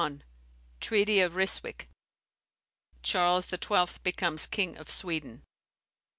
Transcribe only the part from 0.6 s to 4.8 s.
Treaty of Ryswick. Charles XII. becomes King